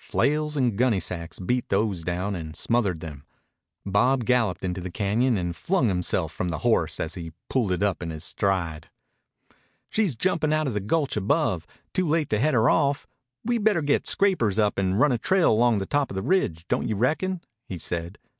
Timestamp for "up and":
14.58-14.98